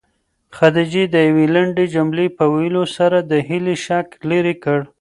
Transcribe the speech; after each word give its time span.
خدیجې 0.57 1.03
د 1.13 1.15
یوې 1.29 1.45
لنډې 1.55 1.85
جملې 1.95 2.25
په 2.37 2.43
ویلو 2.53 2.83
سره 2.97 3.17
د 3.31 3.33
هیلې 3.47 3.75
شک 3.85 4.07
لیرې 4.29 4.55
کړ. 4.63 4.79